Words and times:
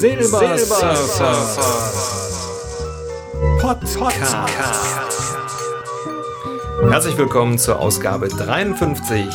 Silbersurfer 0.00 1.36
Podcast. 3.60 4.34
Herzlich 6.80 7.18
willkommen 7.18 7.58
zur 7.58 7.78
Ausgabe 7.78 8.28
53 8.28 9.26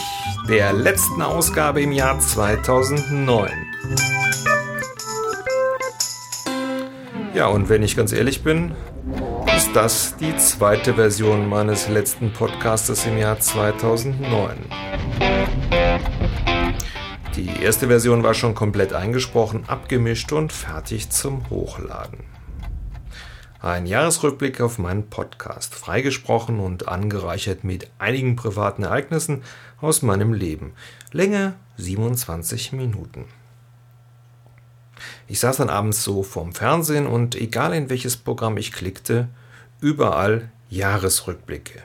der 0.49 0.73
letzten 0.73 1.21
Ausgabe 1.21 1.83
im 1.83 1.91
Jahr 1.91 2.19
2009. 2.19 3.51
Ja, 7.35 7.45
und 7.45 7.69
wenn 7.69 7.83
ich 7.83 7.95
ganz 7.95 8.11
ehrlich 8.11 8.41
bin, 8.41 8.73
ist 9.55 9.69
das 9.75 10.17
die 10.17 10.35
zweite 10.37 10.95
Version 10.95 11.47
meines 11.47 11.89
letzten 11.89 12.33
Podcastes 12.33 13.05
im 13.05 13.19
Jahr 13.19 13.39
2009. 13.39 14.57
Die 17.35 17.61
erste 17.61 17.87
Version 17.87 18.23
war 18.23 18.33
schon 18.33 18.55
komplett 18.55 18.93
eingesprochen, 18.93 19.65
abgemischt 19.67 20.31
und 20.31 20.53
fertig 20.53 21.09
zum 21.09 21.49
Hochladen. 21.49 22.23
Ein 23.61 23.87
Jahresrückblick 23.87 24.61
auf 24.61 24.77
meinen 24.77 25.09
Podcast, 25.09 25.75
freigesprochen 25.75 26.61
und 26.61 26.87
angereichert 26.87 27.65
mit 27.65 27.91
einigen 27.99 28.37
privaten 28.37 28.83
Ereignissen 28.83 29.43
aus 29.81 30.01
meinem 30.01 30.31
Leben. 30.31 30.71
Länge 31.11 31.55
27 31.75 32.71
Minuten. 32.71 33.25
Ich 35.27 35.41
saß 35.41 35.57
dann 35.57 35.69
abends 35.69 36.05
so 36.05 36.23
vorm 36.23 36.53
Fernsehen 36.53 37.05
und 37.05 37.35
egal 37.35 37.73
in 37.73 37.89
welches 37.89 38.15
Programm 38.15 38.55
ich 38.55 38.71
klickte, 38.71 39.27
überall 39.81 40.51
Jahresrückblicke. 40.69 41.81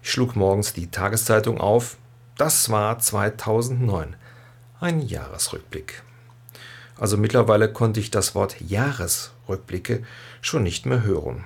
Ich 0.00 0.12
schlug 0.12 0.36
morgens 0.36 0.72
die 0.74 0.92
Tageszeitung 0.92 1.58
auf. 1.58 1.96
Das 2.36 2.70
war 2.70 3.00
2009 3.00 4.14
ein 4.80 5.00
Jahresrückblick. 5.00 6.02
Also 6.96 7.16
mittlerweile 7.16 7.72
konnte 7.72 8.00
ich 8.00 8.10
das 8.10 8.34
Wort 8.34 8.56
Jahresrückblicke 8.60 10.02
schon 10.40 10.62
nicht 10.62 10.86
mehr 10.86 11.02
hören. 11.02 11.44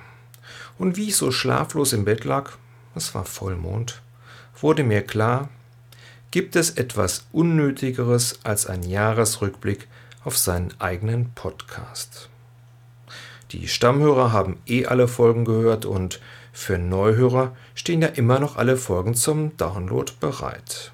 Und 0.78 0.97
wie 0.97 1.08
ich 1.08 1.16
so 1.16 1.30
schlaflos 1.30 1.92
im 1.92 2.05
Bett 2.05 2.25
lag, 2.25 2.52
es 2.94 3.14
war 3.14 3.25
Vollmond, 3.25 4.00
wurde 4.61 4.84
mir 4.84 5.02
klar, 5.02 5.48
gibt 6.30 6.56
es 6.56 6.70
etwas 6.70 7.27
Unnötigeres 7.33 8.41
als 8.44 8.67
ein 8.67 8.83
Jahresrückblick 8.83 9.89
auf 10.24 10.36
seinen 10.36 10.74
eigenen 10.78 11.33
Podcast. 11.34 12.28
Die 13.52 13.67
Stammhörer 13.67 14.33
haben 14.33 14.58
eh 14.67 14.84
alle 14.84 15.08
Folgen 15.08 15.47
gehört 15.47 15.86
und 15.86 16.20
für 16.52 16.77
Neuhörer 16.77 17.56
stehen 17.74 18.02
ja 18.02 18.08
immer 18.08 18.41
noch 18.41 18.56
alle 18.56 18.77
Folgen 18.77 19.14
zum 19.14 19.56
Download 19.56 20.12
bereit. 20.20 20.92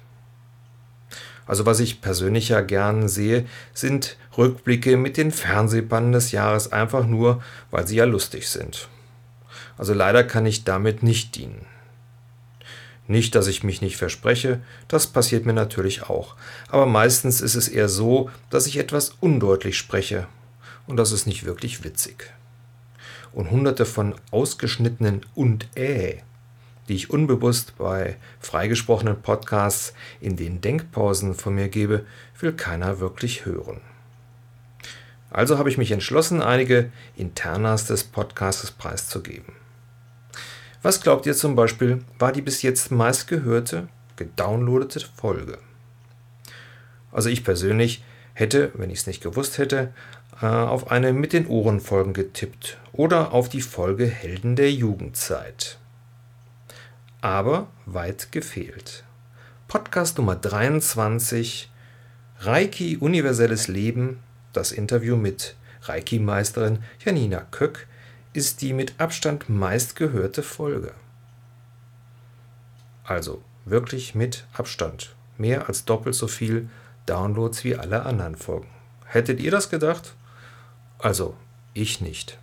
Also 1.45 1.65
was 1.65 1.79
ich 1.79 2.01
persönlich 2.01 2.49
ja 2.49 2.61
gern 2.61 3.07
sehe, 3.07 3.45
sind 3.73 4.17
Rückblicke 4.37 4.97
mit 4.97 5.17
den 5.17 5.31
Fernsehbanden 5.31 6.11
des 6.11 6.31
Jahres 6.31 6.71
einfach 6.71 7.05
nur, 7.05 7.43
weil 7.71 7.87
sie 7.87 7.97
ja 7.97 8.05
lustig 8.05 8.49
sind. 8.49 8.89
Also 9.77 9.93
leider 9.93 10.23
kann 10.23 10.45
ich 10.45 10.63
damit 10.63 11.03
nicht 11.03 11.35
dienen. 11.35 11.65
Nicht, 13.07 13.35
dass 13.35 13.47
ich 13.47 13.63
mich 13.63 13.81
nicht 13.81 13.97
verspreche, 13.97 14.61
das 14.87 15.05
passiert 15.05 15.45
mir 15.45 15.53
natürlich 15.53 16.03
auch, 16.03 16.35
aber 16.69 16.87
meistens 16.87 17.39
ist 17.39 17.53
es 17.53 17.67
eher 17.67 17.87
so, 17.87 18.31
dass 18.49 18.65
ich 18.65 18.77
etwas 18.77 19.13
undeutlich 19.19 19.77
spreche 19.77 20.27
und 20.87 20.97
das 20.97 21.11
ist 21.11 21.27
nicht 21.27 21.45
wirklich 21.45 21.83
witzig. 21.83 22.33
Und 23.31 23.51
hunderte 23.51 23.85
von 23.85 24.15
ausgeschnittenen 24.31 25.21
und 25.35 25.67
äh 25.75 26.17
die 26.87 26.95
ich 26.95 27.09
unbewusst 27.09 27.77
bei 27.77 28.17
freigesprochenen 28.39 29.21
Podcasts 29.21 29.93
in 30.19 30.35
den 30.35 30.61
Denkpausen 30.61 31.33
von 31.33 31.55
mir 31.55 31.69
gebe, 31.69 32.05
will 32.39 32.53
keiner 32.53 32.99
wirklich 32.99 33.45
hören. 33.45 33.81
Also 35.29 35.57
habe 35.57 35.69
ich 35.69 35.77
mich 35.77 35.91
entschlossen, 35.91 36.41
einige 36.41 36.91
Internas 37.17 37.85
des 37.85 38.03
Podcasts 38.03 38.71
preiszugeben. 38.71 39.53
Was 40.81 41.01
glaubt 41.01 41.25
ihr 41.25 41.33
zum 41.33 41.55
Beispiel, 41.55 42.03
war 42.19 42.31
die 42.31 42.41
bis 42.41 42.61
jetzt 42.61 42.91
meistgehörte, 42.91 43.87
gedownloadete 44.15 45.01
Folge? 45.15 45.57
Also 47.11 47.29
ich 47.29 47.43
persönlich 47.43 48.03
hätte, 48.33 48.71
wenn 48.75 48.89
ich 48.89 48.99
es 48.99 49.07
nicht 49.07 49.23
gewusst 49.23 49.57
hätte, 49.57 49.93
äh, 50.41 50.45
auf 50.45 50.91
eine 50.91 51.11
mit 51.11 51.33
den 51.33 51.47
Ohren 51.47 51.79
Folgen 51.79 52.13
getippt 52.13 52.77
oder 52.93 53.33
auf 53.33 53.49
die 53.49 53.61
Folge 53.61 54.05
Helden 54.05 54.55
der 54.55 54.71
Jugendzeit 54.71 55.79
aber 57.21 57.67
weit 57.85 58.31
gefehlt. 58.31 59.03
Podcast 59.67 60.17
Nummer 60.17 60.35
23 60.35 61.71
Reiki 62.39 62.97
Universelles 62.97 63.67
Leben, 63.67 64.19
das 64.53 64.71
Interview 64.71 65.15
mit 65.15 65.55
Reiki-Meisterin 65.83 66.79
Janina 67.03 67.41
Köck, 67.51 67.87
ist 68.33 68.61
die 68.61 68.73
mit 68.73 68.99
Abstand 68.99 69.49
meistgehörte 69.49 70.43
Folge. 70.43 70.93
Also 73.03 73.43
wirklich 73.65 74.15
mit 74.15 74.45
Abstand. 74.53 75.15
Mehr 75.37 75.67
als 75.67 75.85
doppelt 75.85 76.15
so 76.15 76.27
viel 76.27 76.69
Downloads 77.05 77.63
wie 77.63 77.75
alle 77.75 78.03
anderen 78.05 78.35
Folgen. 78.35 78.69
Hättet 79.05 79.39
ihr 79.39 79.51
das 79.51 79.69
gedacht? 79.69 80.15
Also, 80.97 81.35
ich 81.73 82.01
nicht. 82.01 82.37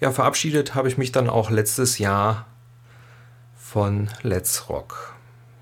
Ja, 0.00 0.10
verabschiedet 0.10 0.74
habe 0.74 0.88
ich 0.88 0.98
mich 0.98 1.12
dann 1.12 1.30
auch 1.30 1.50
letztes 1.50 1.98
Jahr 1.98 2.46
von 3.72 4.10
Let's 4.20 4.68
Rock. 4.68 5.14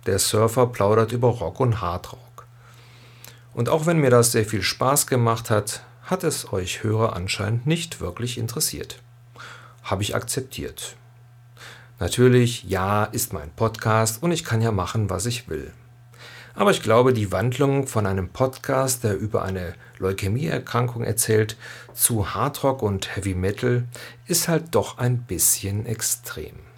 Der 0.06 0.18
Surfer 0.18 0.66
plaudert 0.66 1.12
über 1.12 1.28
Rock 1.28 1.60
und 1.60 1.80
Hardrock. 1.80 2.44
Und 3.54 3.68
auch 3.68 3.86
wenn 3.86 3.98
mir 3.98 4.10
das 4.10 4.32
sehr 4.32 4.44
viel 4.44 4.62
Spaß 4.62 5.06
gemacht 5.06 5.48
hat, 5.48 5.84
hat 6.02 6.24
es 6.24 6.52
euch 6.52 6.82
Hörer 6.82 7.14
anscheinend 7.14 7.68
nicht 7.68 8.00
wirklich 8.00 8.36
interessiert. 8.36 9.00
Habe 9.84 10.02
ich 10.02 10.16
akzeptiert. 10.16 10.96
Natürlich, 12.00 12.64
ja, 12.64 13.04
ist 13.04 13.32
mein 13.32 13.52
Podcast 13.52 14.24
und 14.24 14.32
ich 14.32 14.42
kann 14.42 14.60
ja 14.60 14.72
machen, 14.72 15.08
was 15.08 15.26
ich 15.26 15.48
will. 15.48 15.72
Aber 16.56 16.72
ich 16.72 16.82
glaube, 16.82 17.12
die 17.12 17.30
Wandlung 17.30 17.86
von 17.86 18.06
einem 18.06 18.30
Podcast, 18.30 19.04
der 19.04 19.16
über 19.16 19.44
eine 19.44 19.74
Leukämieerkrankung 19.98 21.04
erzählt, 21.04 21.56
zu 21.94 22.34
Hardrock 22.34 22.82
und 22.82 23.14
Heavy 23.14 23.36
Metal 23.36 23.84
ist 24.26 24.48
halt 24.48 24.74
doch 24.74 24.98
ein 24.98 25.18
bisschen 25.18 25.86
extrem. 25.86 26.69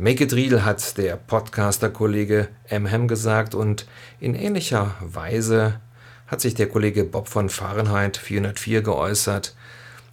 Make 0.00 0.24
it 0.24 0.32
real 0.32 0.64
hat 0.64 0.96
der 0.96 1.16
Podcaster-Kollege 1.16 2.48
Emham 2.70 3.06
gesagt 3.06 3.54
und 3.54 3.86
in 4.18 4.34
ähnlicher 4.34 4.94
Weise 5.00 5.78
hat 6.26 6.40
sich 6.40 6.54
der 6.54 6.70
Kollege 6.70 7.04
Bob 7.04 7.28
von 7.28 7.50
Fahrenheit 7.50 8.16
404 8.16 8.80
geäußert, 8.80 9.54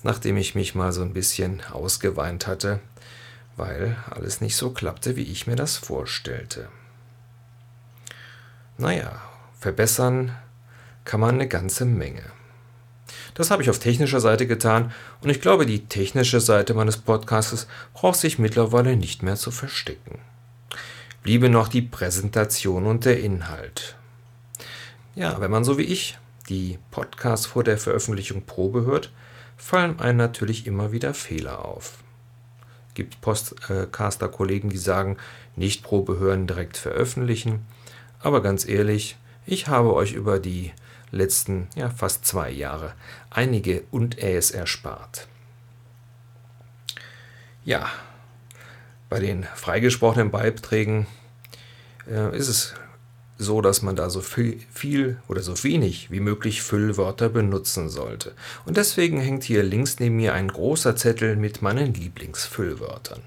nachdem 0.04 0.36
ich 0.36 0.56
mich 0.56 0.76
mal 0.76 0.92
so 0.92 1.04
ein 1.04 1.14
bisschen 1.14 1.62
ausgeweint 1.72 2.48
hatte, 2.48 2.82
weil 3.56 3.96
alles 4.10 4.42
nicht 4.42 4.58
so 4.58 4.72
klappte, 4.72 5.16
wie 5.16 5.24
ich 5.24 5.48
mir 5.48 5.56
das 5.56 5.78
vorstellte. 5.78 6.68
Naja, 8.78 9.22
verbessern 9.58 10.36
kann 11.06 11.22
man 11.22 11.36
eine 11.36 11.48
ganze 11.48 11.86
Menge. 11.86 12.24
Das 13.38 13.52
habe 13.52 13.62
ich 13.62 13.70
auf 13.70 13.78
technischer 13.78 14.20
Seite 14.20 14.48
getan 14.48 14.92
und 15.22 15.30
ich 15.30 15.42
glaube, 15.42 15.68
die 15.68 15.86
technische 15.86 16.40
Seite 16.40 16.74
meines 16.74 16.98
Podcasts 16.98 17.68
braucht 17.94 18.18
sich 18.20 18.40
mittlerweile 18.40 18.98
nicht 18.98 19.22
mehr 19.22 19.36
zu 19.36 19.52
verstecken. 19.52 20.18
Bliebe 21.22 21.48
noch 21.48 21.68
die 21.68 21.84
Präsentation 21.84 22.88
und 22.88 23.06
der 23.06 23.20
Inhalt. 23.20 23.96
Ja, 25.14 25.40
wenn 25.40 25.52
man 25.52 25.64
so 25.64 25.78
wie 25.78 25.84
ich 25.84 26.18
die 26.50 26.80
Podcasts 26.90 27.46
vor 27.46 27.64
der 27.64 27.78
Veröffentlichung 27.78 28.42
Probe 28.48 28.86
hört, 28.86 29.12
fallen 29.56 30.00
einem 30.00 30.18
natürlich 30.18 30.66
immer 30.66 30.92
wieder 30.92 31.14
Fehler 31.14 31.64
auf. 31.64 32.00
Gibt 32.96 33.22
Podcaster-Kollegen, 33.22 34.72
die 34.72 34.78
sagen, 34.78 35.18
nicht 35.56 35.84
Probe 35.84 36.18
hören, 36.18 36.48
direkt 36.48 36.76
veröffentlichen. 36.76 37.68
Aber 38.20 38.42
ganz 38.42 38.68
ehrlich, 38.68 39.16
ich 39.46 39.68
habe 39.68 39.94
euch 39.94 40.14
über 40.14 40.40
die 40.40 40.72
letzten 41.12 41.68
ja, 41.76 41.90
fast 41.90 42.26
zwei 42.26 42.50
Jahre 42.50 42.94
einige 43.30 43.84
und 43.92 44.22
Äs 44.22 44.52
erspart. 44.52 45.28
Ja, 47.64 47.90
bei 49.10 49.20
den 49.20 49.44
freigesprochenen 49.56 50.32
Beiträgen 50.32 51.08
äh, 52.10 52.36
ist 52.38 52.48
es 52.48 52.74
so, 53.38 53.62
dass 53.62 53.82
man 53.82 53.96
da 53.96 54.10
so 54.10 54.22
viel, 54.22 54.60
viel, 54.72 55.20
oder 55.28 55.42
so 55.42 55.64
wenig 55.64 56.10
wie 56.10 56.20
möglich 56.20 56.62
Füllwörter 56.62 57.30
benutzen 57.30 57.90
sollte. 57.90 58.34
Und 58.66 58.78
deswegen 58.78 59.20
hängt 59.20 59.44
hier 59.44 59.64
links 59.64 60.00
neben 60.00 60.16
mir 60.16 60.34
ein 60.34 60.48
großer 60.48 60.96
Zettel 60.96 61.36
mit 61.36 61.62
meinen 61.62 61.94
Lieblingsfüllwörtern. 61.94 63.22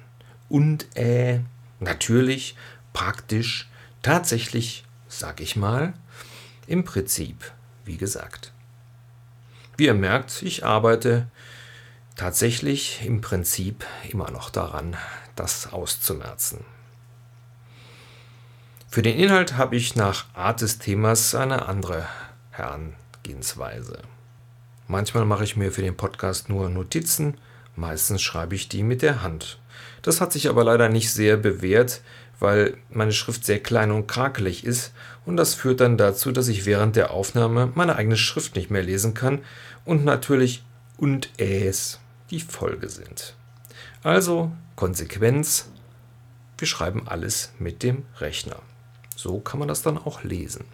Und 0.49 0.97
äh, 0.97 1.41
natürlich, 1.79 2.56
praktisch, 2.93 3.69
tatsächlich, 4.03 4.85
sag 5.09 5.41
ich 5.41 5.55
mal, 5.55 5.93
im 6.67 6.85
Prinzip 6.85 7.37
wie 7.90 7.96
gesagt. 7.96 8.52
Wie 9.76 9.87
ihr 9.87 9.94
merkt, 9.94 10.42
ich 10.42 10.64
arbeite 10.64 11.26
tatsächlich 12.14 13.04
im 13.04 13.20
Prinzip 13.20 13.84
immer 14.08 14.31
noch 14.31 14.48
daran, 14.48 14.96
das 15.34 15.72
auszumerzen. 15.72 16.64
Für 18.88 19.02
den 19.02 19.19
Inhalt 19.19 19.56
habe 19.56 19.75
ich 19.75 19.96
nach 19.96 20.26
Art 20.34 20.60
des 20.60 20.78
Themas 20.78 21.34
eine 21.34 21.66
andere 21.66 22.06
Herangehensweise. 22.50 24.02
Manchmal 24.87 25.25
mache 25.25 25.42
ich 25.42 25.56
mir 25.56 25.72
für 25.72 25.82
den 25.82 25.96
Podcast 25.96 26.48
nur 26.48 26.69
Notizen, 26.70 27.38
meistens 27.75 28.22
schreibe 28.22 28.54
ich 28.54 28.69
die 28.69 28.84
mit 28.84 29.02
der 29.02 29.22
Hand. 29.22 29.58
Das 30.02 30.20
hat 30.20 30.32
sich 30.32 30.48
aber 30.48 30.62
leider 30.62 30.88
nicht 30.88 31.12
sehr 31.12 31.37
bewährt, 31.37 32.02
weil 32.40 32.76
meine 32.90 33.12
Schrift 33.12 33.44
sehr 33.44 33.60
klein 33.60 33.90
und 33.90 34.08
krakelig 34.08 34.64
ist 34.64 34.92
und 35.25 35.37
das 35.37 35.54
führt 35.54 35.81
dann 35.81 35.96
dazu, 35.96 36.32
dass 36.32 36.48
ich 36.48 36.66
während 36.66 36.96
der 36.96 37.12
Aufnahme 37.12 37.70
meine 37.75 37.96
eigene 37.96 38.16
Schrift 38.16 38.56
nicht 38.56 38.70
mehr 38.70 38.82
lesen 38.82 39.14
kann 39.14 39.40
und 39.84 40.04
natürlich 40.04 40.64
und 40.96 41.31
äs 41.38 42.00
die 42.31 42.40
Folge 42.40 42.88
sind. 42.88 43.34
Also 44.02 44.50
Konsequenz, 44.76 45.70
wir 46.58 46.66
schreiben 46.66 47.06
alles 47.06 47.52
mit 47.58 47.82
dem 47.82 48.04
Rechner. 48.19 48.56
So 49.14 49.40
kann 49.40 49.58
man 49.58 49.69
das 49.69 49.82
dann 49.82 49.98
auch 49.98 50.25
lesen. 50.25 50.64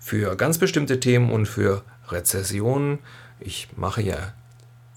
Für 0.00 0.36
ganz 0.36 0.58
bestimmte 0.58 0.98
Themen 1.00 1.30
und 1.30 1.46
für 1.46 1.84
Rezessionen, 2.08 2.98
ich 3.38 3.68
mache 3.76 4.02
ja 4.02 4.32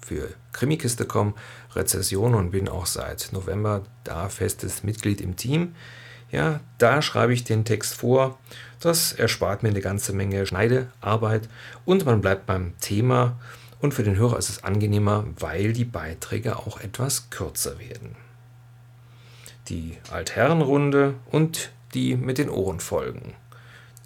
für 0.09 0.29
Krimikiste.com 0.53 1.35
Rezession 1.75 2.33
und 2.33 2.50
bin 2.50 2.67
auch 2.67 2.88
seit 2.88 3.29
November 3.31 3.83
da 4.03 4.27
festes 4.27 4.83
Mitglied 4.83 5.21
im 5.21 5.35
Team. 5.35 5.75
Ja, 6.31 6.61
da 6.79 7.03
schreibe 7.03 7.33
ich 7.33 7.44
den 7.44 7.63
Text 7.63 7.94
vor. 7.94 8.39
Das 8.79 9.13
erspart 9.13 9.61
mir 9.61 9.69
eine 9.69 9.81
ganze 9.81 10.13
Menge 10.13 10.47
Schneidearbeit 10.47 11.47
und 11.85 12.06
man 12.07 12.21
bleibt 12.21 12.47
beim 12.47 12.73
Thema. 12.79 13.39
Und 13.81 13.94
für 13.94 14.03
den 14.03 14.17
Hörer 14.17 14.38
ist 14.38 14.50
es 14.50 14.63
angenehmer, 14.63 15.25
weil 15.38 15.73
die 15.73 15.85
Beiträge 15.85 16.57
auch 16.57 16.81
etwas 16.81 17.29
kürzer 17.29 17.79
werden. 17.79 18.15
Die 19.69 19.97
Altherrenrunde 20.12 21.13
und 21.29 21.71
die 21.94 22.15
mit 22.15 22.39
den 22.39 22.50
Ohren 22.50 22.79
folgen. 22.79 23.35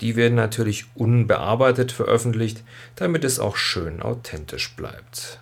Die 0.02 0.18
werden 0.18 0.36
natürlich 0.36 0.86
unbearbeitet 0.96 1.94
veröffentlicht, 1.94 2.62
damit 2.96 3.24
es 3.24 3.40
auch 3.40 3.56
schön 3.56 4.02
authentisch 4.02 4.76
bleibt. 4.76 5.40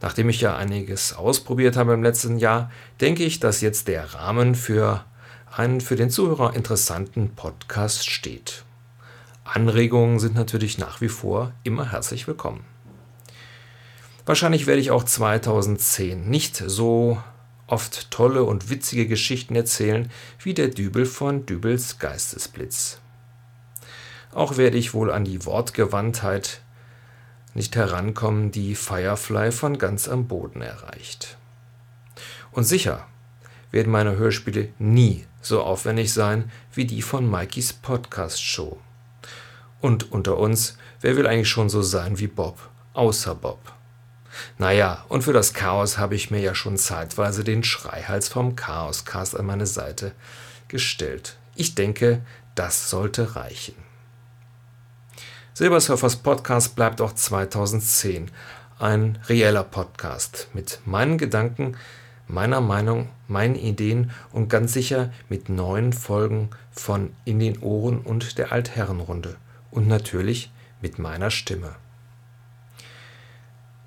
Nachdem 0.00 0.28
ich 0.28 0.40
ja 0.40 0.56
einiges 0.56 1.14
ausprobiert 1.14 1.76
habe 1.76 1.94
im 1.94 2.02
letzten 2.02 2.38
Jahr, 2.38 2.70
denke 3.00 3.24
ich, 3.24 3.40
dass 3.40 3.60
jetzt 3.60 3.88
der 3.88 4.14
Rahmen 4.14 4.54
für 4.54 5.04
einen 5.50 5.80
für 5.80 5.96
den 5.96 6.10
Zuhörer 6.10 6.54
interessanten 6.54 7.34
Podcast 7.34 8.08
steht. 8.08 8.64
Anregungen 9.44 10.18
sind 10.18 10.34
natürlich 10.34 10.78
nach 10.78 11.00
wie 11.00 11.08
vor 11.08 11.52
immer 11.62 11.92
herzlich 11.92 12.26
willkommen. 12.26 12.64
Wahrscheinlich 14.26 14.66
werde 14.66 14.80
ich 14.80 14.90
auch 14.90 15.04
2010 15.04 16.28
nicht 16.28 16.56
so 16.56 17.22
oft 17.66 18.10
tolle 18.10 18.44
und 18.44 18.70
witzige 18.70 19.06
Geschichten 19.06 19.54
erzählen 19.54 20.10
wie 20.42 20.54
der 20.54 20.68
Dübel 20.68 21.06
von 21.06 21.46
Dübels 21.46 21.98
Geistesblitz. 21.98 23.00
Auch 24.32 24.56
werde 24.56 24.78
ich 24.78 24.94
wohl 24.94 25.12
an 25.12 25.24
die 25.24 25.44
Wortgewandtheit 25.44 26.60
nicht 27.54 27.76
herankommen, 27.76 28.50
die 28.50 28.74
Firefly 28.74 29.52
von 29.52 29.78
ganz 29.78 30.08
am 30.08 30.26
Boden 30.26 30.60
erreicht. 30.60 31.38
Und 32.52 32.64
sicher 32.64 33.06
werden 33.70 33.92
meine 33.92 34.16
Hörspiele 34.16 34.68
nie 34.78 35.26
so 35.40 35.62
aufwendig 35.62 36.12
sein 36.12 36.50
wie 36.72 36.84
die 36.84 37.02
von 37.02 37.30
Mikeys 37.30 37.72
Podcast 37.72 38.42
Show. 38.42 38.78
Und 39.80 40.12
unter 40.12 40.38
uns, 40.38 40.78
wer 41.00 41.16
will 41.16 41.26
eigentlich 41.26 41.48
schon 41.48 41.68
so 41.68 41.82
sein 41.82 42.18
wie 42.18 42.28
Bob, 42.28 42.58
außer 42.94 43.34
Bob? 43.34 43.60
Naja, 44.58 45.04
und 45.08 45.22
für 45.22 45.32
das 45.32 45.54
Chaos 45.54 45.98
habe 45.98 46.14
ich 46.14 46.30
mir 46.30 46.40
ja 46.40 46.54
schon 46.54 46.76
zeitweise 46.76 47.44
den 47.44 47.62
Schreihals 47.62 48.28
vom 48.28 48.56
Chaoscast 48.56 49.38
an 49.38 49.46
meine 49.46 49.66
Seite 49.66 50.12
gestellt. 50.68 51.36
Ich 51.54 51.74
denke, 51.74 52.22
das 52.54 52.90
sollte 52.90 53.36
reichen. 53.36 53.74
Silbersurfers 55.56 56.16
Podcast 56.16 56.74
bleibt 56.74 57.00
auch 57.00 57.12
2010 57.12 58.28
ein 58.80 59.20
reeller 59.28 59.62
Podcast 59.62 60.48
mit 60.52 60.80
meinen 60.84 61.16
Gedanken, 61.16 61.76
meiner 62.26 62.60
Meinung, 62.60 63.08
meinen 63.28 63.54
Ideen 63.54 64.10
und 64.32 64.48
ganz 64.48 64.72
sicher 64.72 65.12
mit 65.28 65.48
neuen 65.48 65.92
Folgen 65.92 66.50
von 66.72 67.14
In 67.24 67.38
den 67.38 67.60
Ohren 67.60 68.00
und 68.00 68.36
der 68.36 68.50
Altherrenrunde 68.50 69.36
und 69.70 69.86
natürlich 69.86 70.50
mit 70.82 70.98
meiner 70.98 71.30
Stimme. 71.30 71.76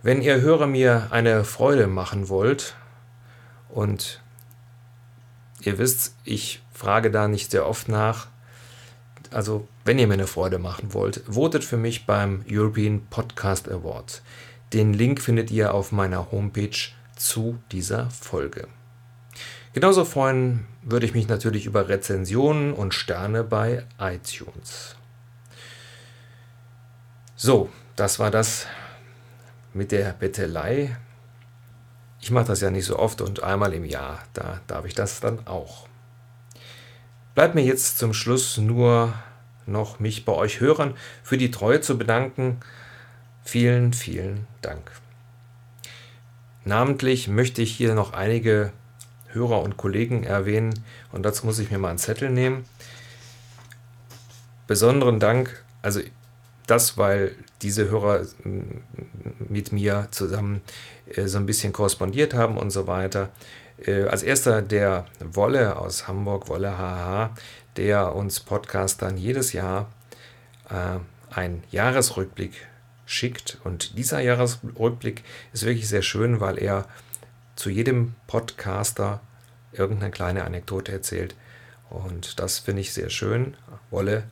Wenn 0.01 0.21
ihr 0.21 0.39
Hörer 0.39 0.67
mir 0.67 1.07
eine 1.09 1.43
Freude 1.43 1.87
machen 1.87 2.29
wollt 2.29 2.75
und 3.67 4.21
ihr 5.59 5.77
wisst, 5.77 6.15
ich 6.23 6.63
frage 6.71 7.11
da 7.11 7.27
nicht 7.27 7.51
sehr 7.51 7.67
oft 7.67 7.89
nach, 7.89 8.27
also 9.31 9.67
wenn 9.87 9.99
ihr 9.99 10.07
mir 10.07 10.15
eine 10.15 10.27
Freude 10.27 10.59
machen 10.59 10.93
wollt, 10.93 11.23
votet 11.29 11.63
für 11.63 11.77
mich 11.77 12.05
beim 12.05 12.43
European 12.51 13.07
Podcast 13.09 13.71
Award. 13.71 14.21
Den 14.73 14.93
Link 14.93 15.21
findet 15.21 15.49
ihr 15.49 15.73
auf 15.73 15.93
meiner 15.93 16.29
Homepage 16.29 16.77
zu 17.15 17.59
dieser 17.71 18.09
Folge. 18.09 18.67
Genauso 19.71 20.03
freuen 20.03 20.65
würde 20.81 21.05
ich 21.05 21.13
mich 21.13 21.29
natürlich 21.29 21.65
über 21.65 21.87
Rezensionen 21.87 22.73
und 22.73 22.93
Sterne 22.93 23.45
bei 23.45 23.85
iTunes. 23.97 24.97
So, 27.37 27.69
das 27.95 28.19
war 28.19 28.29
das 28.29 28.67
mit 29.73 29.93
der 29.93 30.11
Bettelei. 30.11 30.97
Ich 32.19 32.29
mache 32.29 32.47
das 32.47 32.59
ja 32.59 32.71
nicht 32.71 32.85
so 32.85 32.99
oft 32.99 33.21
und 33.21 33.41
einmal 33.41 33.73
im 33.73 33.85
Jahr, 33.85 34.19
da 34.33 34.59
darf 34.67 34.83
ich 34.83 34.95
das 34.95 35.21
dann 35.21 35.47
auch. 35.47 35.87
Bleibt 37.35 37.55
mir 37.55 37.63
jetzt 37.63 37.99
zum 37.99 38.13
Schluss 38.13 38.57
nur 38.57 39.13
noch 39.67 39.99
mich 39.99 40.25
bei 40.25 40.33
euch 40.33 40.59
Hörern 40.59 40.95
für 41.23 41.37
die 41.37 41.51
Treue 41.51 41.81
zu 41.81 41.97
bedanken. 41.97 42.59
Vielen, 43.43 43.93
vielen 43.93 44.47
Dank. 44.61 44.91
Namentlich 46.65 47.27
möchte 47.27 47.61
ich 47.61 47.71
hier 47.71 47.93
noch 47.93 48.13
einige 48.13 48.71
Hörer 49.27 49.61
und 49.61 49.77
Kollegen 49.77 50.23
erwähnen 50.23 50.83
und 51.11 51.23
dazu 51.23 51.45
muss 51.45 51.59
ich 51.59 51.71
mir 51.71 51.77
mal 51.77 51.89
einen 51.89 51.97
Zettel 51.97 52.29
nehmen. 52.29 52.65
Besonderen 54.67 55.19
Dank, 55.19 55.63
also 55.81 56.01
das, 56.67 56.97
weil 56.97 57.35
diese 57.61 57.89
Hörer 57.89 58.25
mit 59.49 59.71
mir 59.71 60.07
zusammen 60.11 60.61
äh, 61.07 61.27
so 61.27 61.37
ein 61.37 61.45
bisschen 61.45 61.73
korrespondiert 61.73 62.33
haben 62.33 62.57
und 62.57 62.69
so 62.69 62.87
weiter. 62.87 63.29
Äh, 63.83 64.03
als 64.03 64.23
erster 64.23 64.61
der 64.61 65.05
Wolle 65.19 65.77
aus 65.77 66.07
Hamburg, 66.07 66.49
Wolle 66.49 66.77
HH, 66.77 67.31
der 67.77 68.15
uns 68.15 68.39
Podcastern 68.39 69.17
jedes 69.17 69.53
Jahr 69.53 69.91
äh, 70.69 70.99
einen 71.33 71.63
Jahresrückblick 71.71 72.67
schickt. 73.05 73.57
Und 73.63 73.97
dieser 73.97 74.19
Jahresrückblick 74.19 75.23
ist 75.53 75.65
wirklich 75.65 75.87
sehr 75.87 76.01
schön, 76.01 76.39
weil 76.39 76.57
er 76.57 76.85
zu 77.55 77.69
jedem 77.69 78.15
Podcaster 78.27 79.21
irgendeine 79.71 80.11
kleine 80.11 80.43
Anekdote 80.43 80.91
erzählt. 80.91 81.35
Und 81.89 82.39
das 82.39 82.59
finde 82.59 82.81
ich 82.81 82.93
sehr 82.93 83.09
schön. 83.09 83.55
Wolle, 83.89 84.23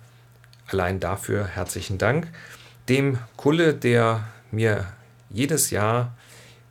allein 0.68 1.00
dafür 1.00 1.46
herzlichen 1.46 1.98
Dank. 1.98 2.28
Dem 2.90 3.18
Kulle, 3.38 3.74
der 3.74 4.28
mir 4.52 4.88
jedes 5.30 5.72
Jahr 5.72 6.16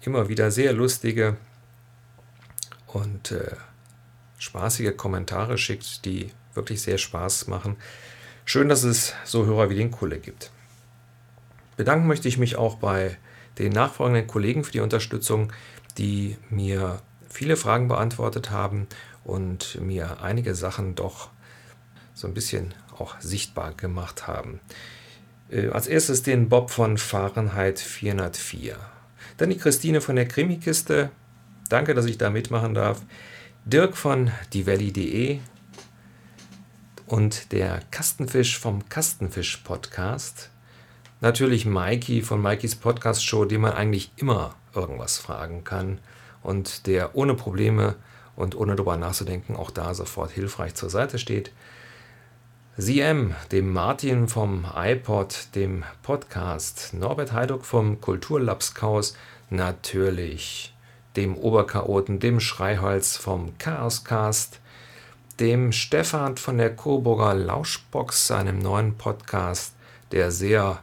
immer 0.03 0.29
wieder 0.29 0.51
sehr 0.51 0.73
lustige 0.73 1.37
und 2.87 3.33
äh, 3.33 3.57
spaßige 4.39 4.97
Kommentare 4.97 5.59
schickt, 5.59 6.05
die 6.05 6.31
wirklich 6.55 6.83
sehr 6.83 6.99
Spaß 6.99 7.49
machen. 7.49 7.77
Schön, 8.45 8.69
dass 8.69 8.85
es 8.85 9.15
so 9.25 9.47
Hörer 9.47 9.71
wie 9.71 9.77
den 9.77 9.91
Kulle 9.91 10.19
gibt. 10.19 10.51
Bedanken 11.77 12.07
möchte 12.07 12.29
ich 12.29 12.39
mich 12.39 12.57
auch 12.57 12.77
bei 12.77 13.17
den 13.59 13.73
nachfolgenden 13.73 14.27
Kollegen 14.27 14.65
für 14.65 14.73
die 14.73 14.81
Unterstützung, 14.81 15.53
die 15.99 16.37
mir 16.51 17.01
viele 17.29 17.57
Fragen 17.57 17.89
beantwortet 17.89 18.51
haben 18.51 18.87
und 19.25 19.81
mir 19.81 20.21
einige 20.23 20.55
Sachen 20.55 20.95
doch 20.95 21.31
so 22.15 22.27
ein 22.27 22.35
bisschen 22.35 22.73
auch 22.97 23.21
sichtbar 23.21 23.73
gemacht 23.75 24.27
haben. 24.27 24.61
Äh, 25.51 25.69
als 25.69 25.87
erstes 25.87 26.23
den 26.23 26.49
Bob 26.49 26.71
von 26.71 26.97
Fahrenheit 26.97 27.79
404. 27.79 28.77
Dann 29.37 29.51
die 29.51 29.59
Christine 29.59 30.01
von 30.01 30.17
der 30.17 30.29
Krimikiste. 30.29 31.11
Danke, 31.69 31.95
dass 31.95 32.07
ich 32.07 32.19
da 32.19 32.31
mitmachen 32.31 32.75
darf. 32.75 33.03
Dirk 33.65 33.97
von 33.97 34.31
dievalley.de 34.53 35.41
und 37.07 37.53
der 37.53 37.81
Kastenfisch 37.91 38.59
vom 38.59 38.89
Kastenfisch 38.89 39.59
Podcast. 39.59 40.51
Natürlich 41.21 41.65
Mikey 41.65 42.23
von 42.23 42.43
Mikeys 42.43 42.77
Podcast 42.77 43.25
Show, 43.25 43.45
dem 43.45 43.63
man 43.63 43.73
eigentlich 43.73 44.13
immer 44.17 44.55
irgendwas 44.75 45.19
fragen 45.19 45.65
kann 45.65 45.99
und 46.43 46.87
der 46.87 47.17
ohne 47.17 47.35
Probleme 47.35 47.97
und 48.37 48.55
ohne 48.57 48.77
darüber 48.77 48.97
nachzudenken 48.97 49.57
auch 49.57 49.71
da 49.71 49.95
sofort 49.95 50.31
hilfreich 50.31 50.75
zur 50.75 50.91
Seite 50.91 51.19
steht. 51.19 51.53
CM, 52.77 53.35
dem 53.53 53.73
Martin 53.73 54.27
vom 54.27 54.67
iPod, 54.75 55.55
dem 55.55 55.85
Podcast, 56.03 56.93
Norbert 56.93 57.33
Heiduck 57.33 57.65
vom 57.65 58.01
Kulturlabskaus, 58.01 59.17
natürlich 59.49 60.75
dem 61.15 61.37
Oberchaoten, 61.37 62.19
dem 62.19 62.41
Schreiholz 62.41 63.17
vom 63.17 63.57
Chaoscast, 63.59 64.59
dem 65.39 65.71
Stefan 65.71 66.37
von 66.37 66.59
der 66.59 66.75
Coburger 66.75 67.35
Lauschbox, 67.35 68.27
seinem 68.27 68.59
neuen 68.59 68.99
Podcast 68.99 69.75
der 70.11 70.31
sehr 70.31 70.83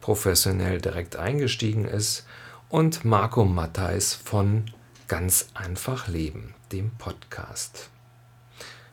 professionell 0.00 0.80
direkt 0.80 1.16
eingestiegen 1.16 1.84
ist, 1.84 2.26
und 2.68 3.04
Marco 3.04 3.44
Matthijs 3.44 4.14
von 4.14 4.66
Ganz 5.06 5.48
einfach 5.54 6.08
Leben, 6.08 6.54
dem 6.72 6.90
Podcast. 6.92 7.90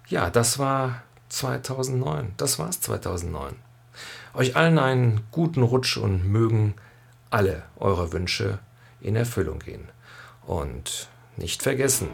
Ja, 0.07 0.29
das 0.29 0.59
war 0.59 1.03
2009. 1.31 2.33
Das 2.37 2.59
war's 2.59 2.81
2009. 2.81 3.55
Euch 4.33 4.55
allen 4.55 4.79
einen 4.79 5.21
guten 5.31 5.63
Rutsch 5.63 5.97
und 5.97 6.25
mögen 6.25 6.75
alle 7.29 7.63
eure 7.77 8.11
Wünsche 8.11 8.59
in 9.01 9.15
Erfüllung 9.15 9.59
gehen. 9.59 9.89
Und 10.45 11.09
nicht 11.37 11.63
vergessen, 11.63 12.09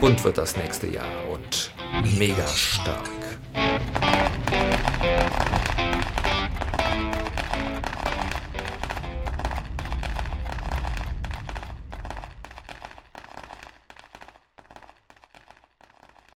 bunt 0.00 0.24
wird 0.24 0.38
das 0.38 0.56
nächste 0.56 0.86
Jahr 0.86 1.28
und 1.30 1.72
mega 2.18 2.46
stark. 2.46 3.19